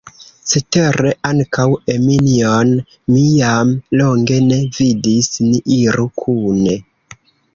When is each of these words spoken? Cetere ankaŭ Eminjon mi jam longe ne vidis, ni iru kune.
Cetere 0.51 1.09
ankaŭ 1.31 1.65
Eminjon 1.95 2.71
mi 3.13 3.21
jam 3.41 3.75
longe 4.01 4.39
ne 4.47 4.59
vidis, 4.79 5.31
ni 5.51 5.63
iru 5.79 6.07
kune. 6.23 6.77